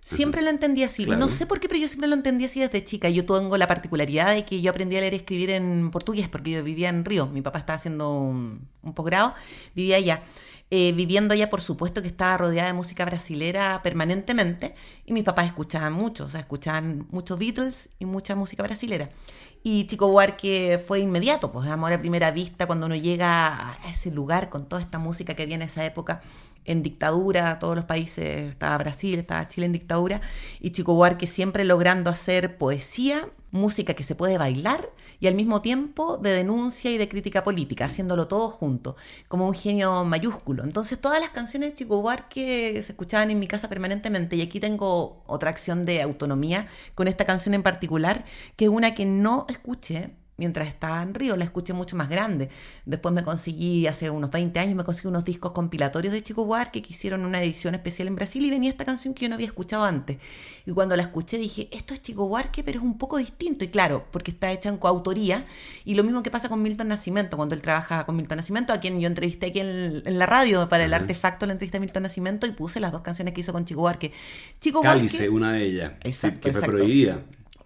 [0.06, 1.06] Siempre lo entendí así.
[1.06, 1.22] Claro.
[1.22, 3.10] No sé por qué, pero yo siempre lo entendí así desde chica.
[3.10, 6.52] Yo tengo la particularidad de que yo aprendí a leer y escribir en portugués porque
[6.52, 7.26] yo vivía en Río.
[7.26, 9.34] Mi papá estaba haciendo un, un posgrado,
[9.74, 10.22] vivía allá.
[10.74, 14.74] Eh, viviendo allá, por supuesto que estaba rodeada de música brasilera permanentemente
[15.06, 19.10] y mis papás escuchaban mucho, o sea, escuchaban muchos Beatles y mucha música brasilera.
[19.64, 24.12] Y Chico Buarque fue inmediato, pues amor a primera vista cuando uno llega a ese
[24.12, 26.22] lugar con toda esta música que había en esa época
[26.66, 30.22] en dictadura, todos los países, estaba Brasil, estaba Chile en dictadura,
[30.60, 34.90] y Chico Buarque siempre logrando hacer poesía, música que se puede bailar
[35.20, 38.96] y al mismo tiempo de denuncia y de crítica política, haciéndolo todo junto,
[39.28, 40.64] como un genio mayúsculo.
[40.64, 44.60] Entonces todas las canciones de Chico Buarque se escuchaban en mi casa permanentemente y aquí
[44.60, 49.46] tengo otra acción de autonomía con esta canción en particular, que es una que no
[49.50, 52.50] escuché mientras estaba en Río, la escuché mucho más grande.
[52.86, 56.82] Después me conseguí, hace unos 20 años, me conseguí unos discos compilatorios de Chico Buarque
[56.82, 59.46] que hicieron una edición especial en Brasil y venía esta canción que yo no había
[59.46, 60.18] escuchado antes.
[60.66, 63.64] Y cuando la escuché dije, esto es Chico Buarque, pero es un poco distinto.
[63.64, 65.46] Y claro, porque está hecha en coautoría.
[65.86, 68.80] Y lo mismo que pasa con Milton Nascimento, cuando él trabaja con Milton Nascimento, a
[68.80, 72.02] quien yo entrevisté aquí en, en la radio para el artefacto, la entrevista de Milton
[72.02, 74.12] Nascimento y puse las dos canciones que hizo con Chico Buarque.
[74.60, 76.78] Chico Cálice, Buarque, una de ellas, Exacto, que fue exacto.
[76.78, 77.22] prohibida.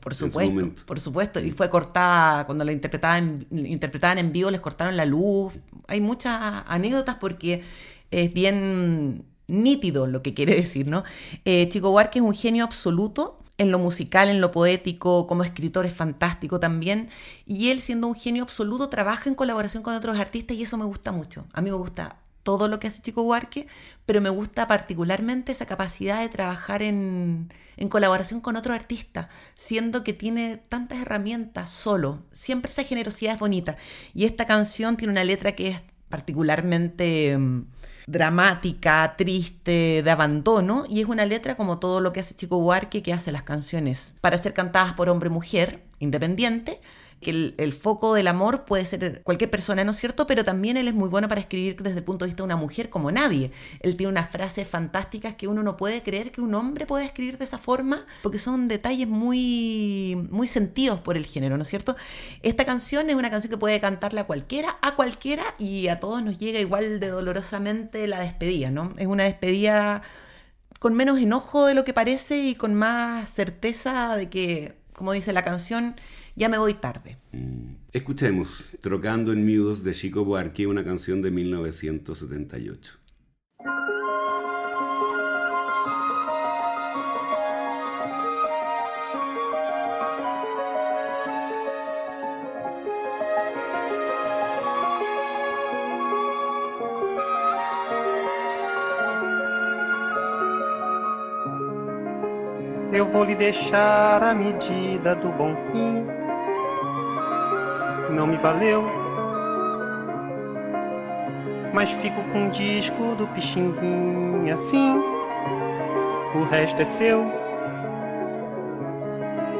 [0.05, 1.39] Por supuesto, por supuesto.
[1.39, 5.51] Y fue cortada, cuando la interpretaban, interpretaban en vivo, les cortaron la luz.
[5.87, 7.63] Hay muchas anécdotas porque
[8.11, 11.03] es bien nítido lo que quiere decir, ¿no?
[11.43, 15.87] Eh, Chico Buarque es un genio absoluto en lo musical, en lo poético, como escritor
[15.87, 17.09] es fantástico también.
[17.47, 20.85] Y él, siendo un genio absoluto, trabaja en colaboración con otros artistas y eso me
[20.85, 21.47] gusta mucho.
[21.51, 23.67] A mí me gusta todo lo que hace Chico Buarque,
[24.05, 30.03] pero me gusta particularmente esa capacidad de trabajar en, en colaboración con otro artista, siendo
[30.03, 32.23] que tiene tantas herramientas solo.
[32.31, 33.77] Siempre esa generosidad es bonita.
[34.13, 37.65] Y esta canción tiene una letra que es particularmente mm,
[38.05, 43.01] dramática, triste, de abandono, y es una letra como todo lo que hace Chico Buarque,
[43.01, 46.79] que hace las canciones para ser cantadas por hombre y mujer, independiente,
[47.25, 50.27] que el, foco del amor puede ser cualquier persona, ¿no es cierto?
[50.27, 52.55] Pero también él es muy bueno para escribir desde el punto de vista de una
[52.55, 53.51] mujer como nadie.
[53.79, 57.39] Él tiene unas frases fantásticas que uno no puede creer que un hombre pueda escribir
[57.39, 61.95] de esa forma, porque son detalles muy, muy sentidos por el género, ¿no es cierto?
[62.43, 66.21] Esta canción es una canción que puede cantarla a cualquiera, a cualquiera, y a todos
[66.21, 68.93] nos llega igual de dolorosamente la despedida, ¿no?
[68.97, 70.03] Es una despedida
[70.79, 75.33] con menos enojo de lo que parece y con más certeza de que, como dice
[75.33, 75.95] la canción,
[76.35, 77.17] ya me voy tarde.
[77.93, 82.99] Escuchemos Trocando en Miudos de Chico Buarque, una canción de 1978.
[102.93, 106.24] Eu vou lhe deixar a medida do bom fim.
[108.15, 108.89] Não me valeu,
[111.73, 115.03] mas fico com o disco do Pixinguinha assim.
[116.33, 117.29] O resto é seu,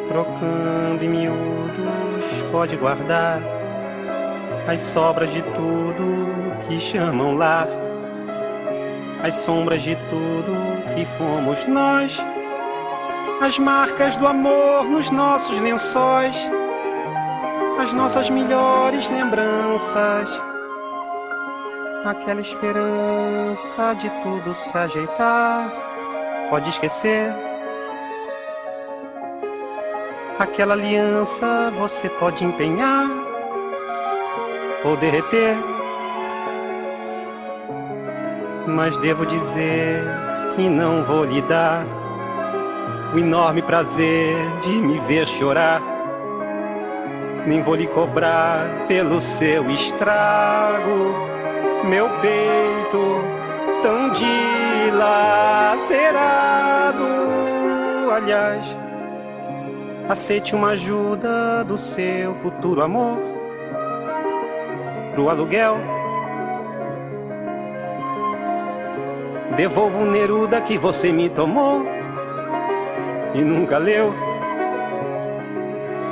[0.08, 3.42] trocando em miúdos, pode guardar
[4.70, 7.68] as sobras de tudo que chamam lar,
[9.22, 12.18] as sombras de tudo que fomos nós.
[13.42, 16.50] As marcas do amor nos nossos lençóis,
[17.86, 20.42] as nossas melhores lembranças,
[22.04, 25.72] aquela esperança de tudo se ajeitar.
[26.50, 27.32] Pode esquecer
[30.40, 33.08] aquela aliança, você pode empenhar
[34.84, 35.56] ou derreter.
[38.66, 40.04] Mas devo dizer
[40.56, 41.86] que não vou lhe dar
[43.14, 45.95] o enorme prazer de me ver chorar.
[47.46, 51.14] Nem vou lhe cobrar pelo seu estrago,
[51.88, 53.24] meu peito
[53.84, 54.12] tão
[54.90, 54.96] dilacerado.
[58.12, 58.76] Aliás,
[60.10, 63.20] aceite uma ajuda do seu futuro amor
[65.14, 65.78] pro aluguel.
[69.56, 71.86] Devolvo o Neruda que você me tomou
[73.36, 74.25] e nunca leu.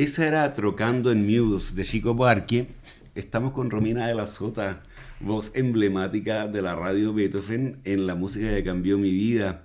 [0.00, 2.68] Esa era Trocando en Mudos de Chico Buarque.
[3.14, 4.82] Estamos con Romina de la Sota,
[5.20, 9.64] voz emblemática de la radio Beethoven en la música que cambió mi vida.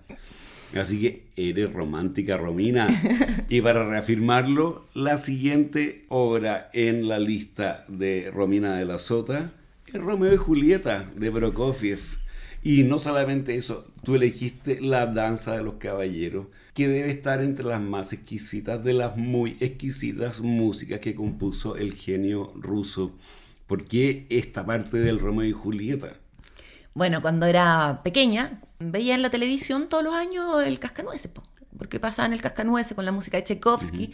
[0.77, 2.89] Así que eres romántica, Romina.
[3.47, 9.53] Y para reafirmarlo, la siguiente obra en la lista de Romina de la Sota
[9.87, 12.24] es Romeo y Julieta de Prokofiev.
[12.65, 17.63] Y no solamente eso, tú elegiste La Danza de los Caballeros, que debe estar entre
[17.63, 23.13] las más exquisitas de las muy exquisitas músicas que compuso el genio ruso.
[23.67, 26.13] ¿Por qué esta parte del Romeo y Julieta?
[26.95, 31.43] Bueno, cuando era pequeña, veía en la televisión todos los años el Cascanueces, po,
[31.77, 34.11] porque pasaban el Cascanueces con la música de Tchaikovsky.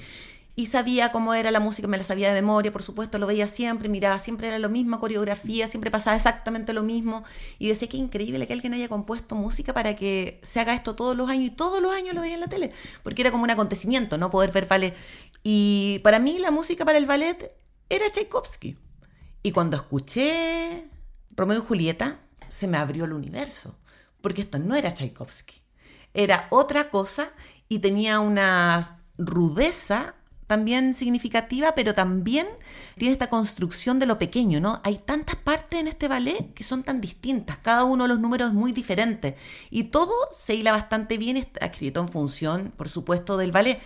[0.55, 3.47] Y sabía cómo era la música, me la sabía de memoria, por supuesto, lo veía
[3.47, 7.23] siempre, miraba, siempre era la misma coreografía, siempre pasaba exactamente lo mismo.
[7.57, 11.15] Y decía que increíble que alguien haya compuesto música para que se haga esto todos
[11.15, 13.49] los años, y todos los años lo veía en la tele, porque era como un
[13.49, 14.29] acontecimiento, ¿no?
[14.29, 14.95] Poder ver ballet.
[15.43, 17.55] Y para mí la música para el ballet
[17.89, 18.77] era Tchaikovsky.
[19.43, 20.87] Y cuando escuché
[21.31, 23.79] Romeo y Julieta, se me abrió el universo,
[24.21, 25.55] porque esto no era Tchaikovsky,
[26.13, 27.31] era otra cosa
[27.69, 30.15] y tenía una rudeza
[30.51, 32.45] también significativa, pero también
[32.97, 34.81] tiene esta construcción de lo pequeño, ¿no?
[34.83, 38.49] Hay tantas partes en este ballet que son tan distintas, cada uno de los números
[38.49, 39.37] es muy diferente
[39.69, 43.79] y todo se hila bastante bien, está escrito en función, por supuesto, del ballet.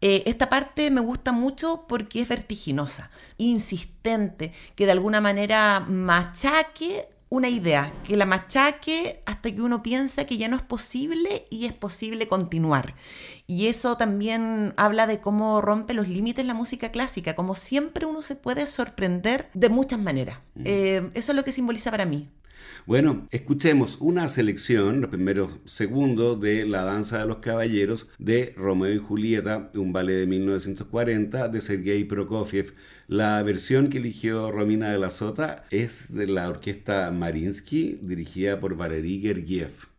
[0.00, 7.10] Eh, esta parte me gusta mucho porque es vertiginosa, insistente, que de alguna manera machaque
[7.28, 11.66] una idea, que la machaque hasta que uno piensa que ya no es posible y
[11.66, 12.94] es posible continuar.
[13.46, 18.22] Y eso también habla de cómo rompe los límites la música clásica, como siempre uno
[18.22, 20.38] se puede sorprender de muchas maneras.
[20.64, 22.28] Eh, eso es lo que simboliza para mí.
[22.86, 28.94] Bueno, escuchemos una selección, los primeros segundos de La Danza de los Caballeros de Romeo
[28.94, 32.74] y Julieta, un ballet de 1940 de Sergei Prokofiev.
[33.08, 38.76] La versión que eligió Romina de la Sota es de la orquesta Marinsky, dirigida por
[38.76, 39.95] Valery Gergiev.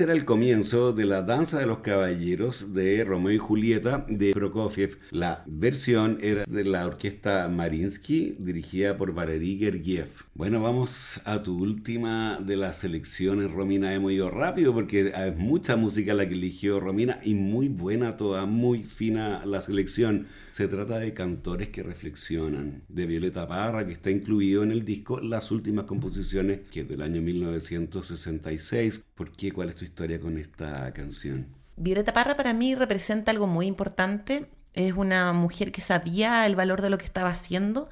[0.00, 4.96] Era el comienzo de la Danza de los Caballeros de Romeo y Julieta de Prokofiev.
[5.10, 10.08] La versión era de la orquesta Marinsky, dirigida por Valery Gergiev.
[10.34, 13.92] Bueno, vamos a tu última de las selecciones, Romina.
[13.92, 18.46] Hemos ido rápido porque es mucha música la que eligió Romina y muy buena toda,
[18.46, 20.26] muy fina la selección.
[20.52, 25.20] Se trata de cantores que reflexionan, de Violeta Parra, que está incluido en el disco
[25.20, 29.02] Las últimas composiciones, que es del año 1966.
[29.14, 29.50] ¿Por qué?
[29.50, 31.46] ¿Cuál es tu historia con esta canción?
[31.76, 34.46] Violeta Parra para mí representa algo muy importante.
[34.78, 37.90] Es una mujer que sabía el valor de lo que estaba haciendo,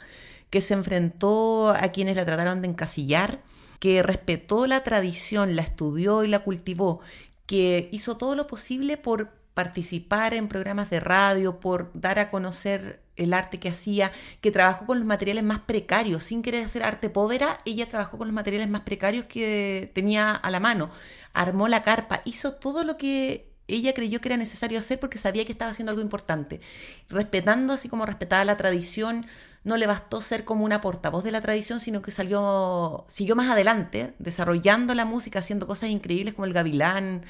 [0.51, 3.43] que se enfrentó a quienes la trataron de encasillar,
[3.81, 7.01] que respetó la tradición, la estudió y la cultivó,
[7.45, 13.03] que hizo todo lo posible por participar en programas de radio, por dar a conocer
[13.17, 17.11] el arte que hacía, que trabajó con los materiales más precarios, sin querer hacer arte
[17.11, 20.91] povera, ella trabajó con los materiales más precarios que tenía a la mano,
[21.33, 25.45] armó la carpa, hizo todo lo que ella creyó que era necesario hacer porque sabía
[25.45, 26.61] que estaba haciendo algo importante,
[27.09, 29.27] respetando así como respetaba la tradición,
[29.65, 33.51] no le bastó ser como una portavoz de la tradición, sino que salió, siguió más
[33.51, 37.25] adelante, desarrollando la música, haciendo cosas increíbles como el gavilán,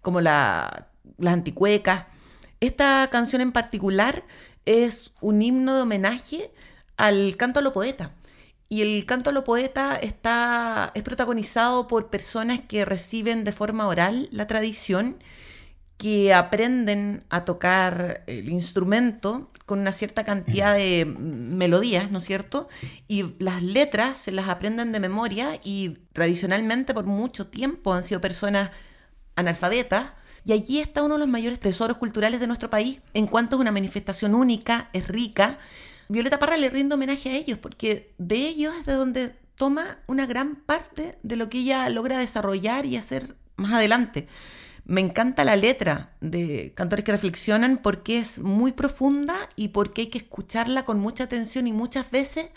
[0.00, 0.88] como la
[1.18, 2.06] las anticuecas.
[2.60, 4.24] Esta canción en particular
[4.64, 6.52] es un himno de homenaje
[6.96, 8.12] al canto a lo poeta.
[8.68, 13.86] Y el canto a lo poeta está, es protagonizado por personas que reciben de forma
[13.86, 15.22] oral la tradición,
[16.02, 22.68] que aprenden a tocar el instrumento con una cierta cantidad de melodías, ¿no es cierto?
[23.06, 28.20] Y las letras se las aprenden de memoria y tradicionalmente por mucho tiempo han sido
[28.20, 28.72] personas
[29.36, 32.98] analfabetas y allí está uno de los mayores tesoros culturales de nuestro país.
[33.14, 35.60] En cuanto a una manifestación única, es rica.
[36.08, 40.26] Violeta Parra le rinde homenaje a ellos, porque de ellos es de donde toma una
[40.26, 44.26] gran parte de lo que ella logra desarrollar y hacer más adelante.
[44.84, 50.06] Me encanta la letra de Cantores que Reflexionan porque es muy profunda y porque hay
[50.08, 52.48] que escucharla con mucha atención y muchas veces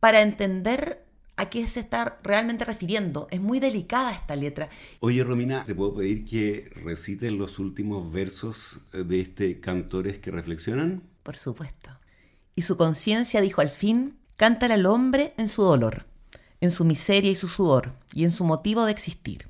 [0.00, 1.04] para entender
[1.36, 3.28] a qué se está realmente refiriendo.
[3.30, 4.68] Es muy delicada esta letra.
[5.00, 11.02] Oye, Romina, ¿te puedo pedir que recites los últimos versos de este Cantores que reflexionan?
[11.22, 11.90] Por supuesto.
[12.56, 16.06] Y su conciencia dijo al fin, cántale al hombre en su dolor,
[16.60, 19.48] en su miseria y su sudor, y en su motivo de existir.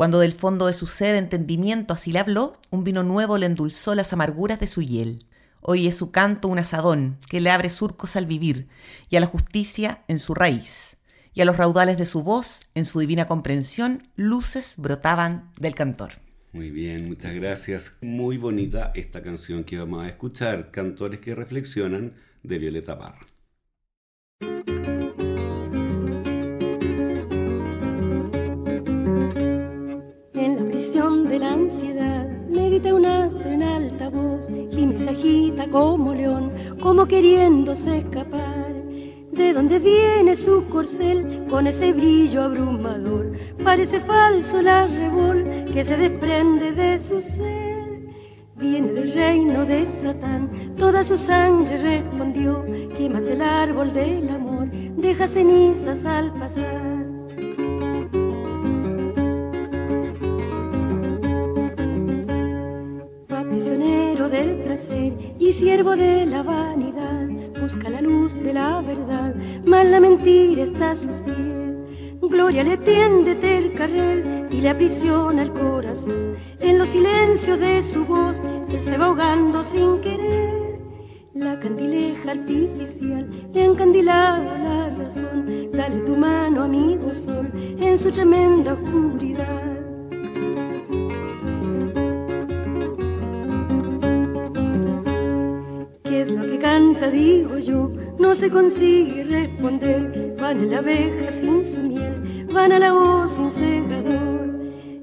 [0.00, 3.94] Cuando del fondo de su ser entendimiento así le habló, un vino nuevo le endulzó
[3.94, 5.26] las amarguras de su hiel.
[5.60, 8.66] Hoy es su canto un asadón que le abre surcos al vivir
[9.10, 10.96] y a la justicia en su raíz
[11.34, 16.12] y a los raudales de su voz, en su divina comprensión, luces brotaban del cantor.
[16.54, 17.98] Muy bien, muchas gracias.
[18.00, 23.20] Muy bonita esta canción que vamos a escuchar, Cantores que Reflexionan, de Violeta Parra.
[32.48, 38.70] Medita un astro en alta voz, y me se agita como león, como queriéndose escapar
[39.32, 43.32] de dónde viene su corcel con ese brillo abrumador.
[43.62, 47.70] Parece falso la revol que se desprende de su ser.
[48.56, 52.66] Viene del reino de Satán, toda su sangre respondió.
[52.96, 56.89] Quemas el árbol del amor, deja cenizas al pasar.
[64.28, 67.28] Del placer y siervo de la vanidad
[67.60, 71.82] busca la luz de la verdad, mas la mentira está a sus pies.
[72.20, 76.34] Gloria le tiende tercarrel y le aprisiona el corazón.
[76.60, 80.80] En los silencios de su voz, él se va ahogando sin querer.
[81.34, 85.46] La candileja artificial le encandilaba la razón.
[85.72, 89.69] Dale tu mano, amigo sol, en su tremenda oscuridad.
[97.08, 100.36] Digo yo, no se consigue responder.
[100.40, 104.50] Van a la abeja sin su miel, van a la voz sin segador.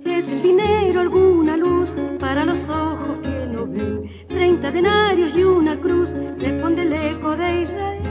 [0.06, 4.04] Es el dinero alguna luz para los ojos que no ven.
[4.28, 8.08] Treinta denarios y una cruz, responde el eco de Israel.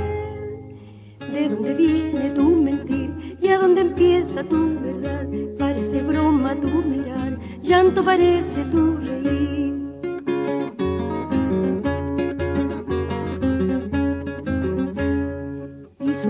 [1.33, 5.27] ¿De dónde viene tu mentir y a dónde empieza tu verdad?
[5.59, 9.66] Parece broma tu mirar, llanto parece tu reír.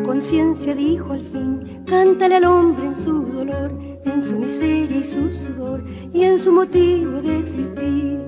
[0.02, 3.72] Conciencia dijo al fin, cántale al hombre en su dolor,
[4.04, 8.20] en su miseria y su sudor, y en su motivo de existir.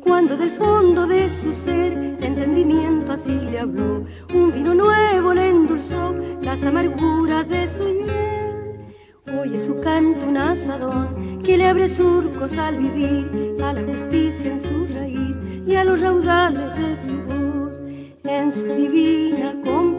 [0.00, 4.04] Cuando del fondo de su ser, entendimiento así le habló,
[4.34, 9.40] un vino nuevo le endulzó las amarguras de su hiel.
[9.40, 14.60] Oye su canto un asadón que le abre surcos al vivir, a la justicia en
[14.60, 15.36] su raíz
[15.66, 17.80] y a los raudales de su voz.
[18.24, 19.93] En su divina comprensión,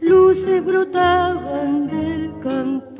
[0.00, 2.94] luces brotaban del canto.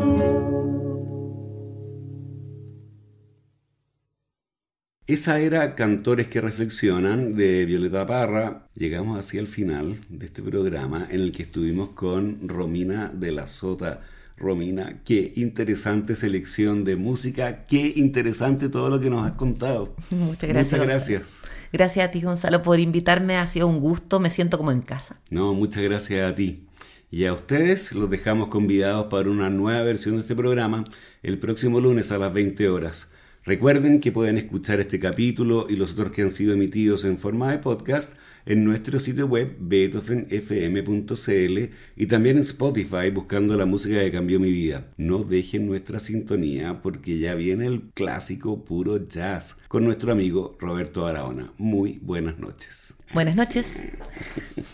[5.07, 8.69] Esa era Cantores que Reflexionan de Violeta Parra.
[8.75, 13.47] Llegamos hacia el final de este programa en el que estuvimos con Romina de la
[13.47, 14.01] Sota.
[14.37, 19.95] Romina, qué interesante selección de música, qué interesante todo lo que nos has contado.
[20.11, 20.73] Muchas gracias.
[20.73, 21.41] Muchas gracias.
[21.71, 23.37] Gracias a ti, Gonzalo, por invitarme.
[23.37, 25.21] Ha sido un gusto, me siento como en casa.
[25.31, 26.64] No, muchas gracias a ti.
[27.15, 30.83] Y a ustedes los dejamos convidados para una nueva versión de este programa
[31.23, 33.12] el próximo lunes a las 20 horas.
[33.45, 37.53] Recuerden que pueden escuchar este capítulo y los otros que han sido emitidos en forma
[37.53, 41.59] de podcast en nuestro sitio web beethovenfm.cl
[41.95, 44.89] y también en Spotify buscando la música que cambió mi vida.
[44.97, 51.07] No dejen nuestra sintonía porque ya viene el clásico puro jazz con nuestro amigo Roberto
[51.07, 51.53] Araona.
[51.59, 52.95] Muy buenas noches.
[53.12, 53.79] Buenas noches.